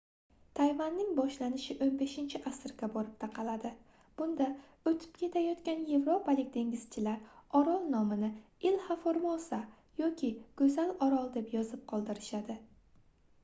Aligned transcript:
tayvanning 0.59 1.09
boshlanishi 1.17 1.73
15-asrga 1.81 2.87
borib 2.95 3.11
taqaladi 3.23 3.71
bunda 4.21 4.47
oʻtib 4.93 5.19
ketayotgan 5.19 5.83
yevropalik 5.91 6.49
dengizchilar 6.57 7.21
orol 7.61 7.85
nomini 7.97 8.31
ilha 8.71 8.99
formosa 9.05 9.61
yoki 10.03 10.31
goʻzal 10.65 10.95
orol 11.09 11.33
deb 11.39 11.53
yozib 11.59 11.85
qoldirishadi 11.95 12.59